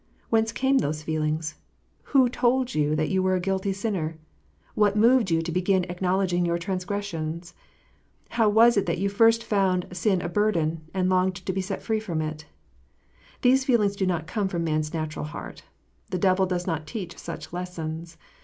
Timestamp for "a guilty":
3.35-3.71